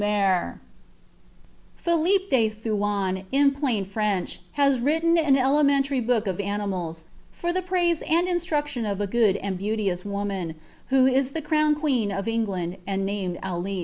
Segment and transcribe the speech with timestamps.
[0.01, 0.03] *'
[1.75, 8.01] Philippe de Thuan, in plain French, Has written an elementary book of animals, For the praise
[8.09, 10.55] and instruction of a good and beauteous woman,
[10.87, 13.79] Who it the crowned queen of England, and named Alix."